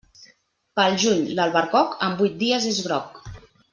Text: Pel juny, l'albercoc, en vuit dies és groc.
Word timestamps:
Pel 0.79 0.95
juny, 1.03 1.21
l'albercoc, 1.39 1.93
en 2.07 2.17
vuit 2.23 2.35
dies 2.41 2.67
és 2.73 2.81
groc. 2.87 3.23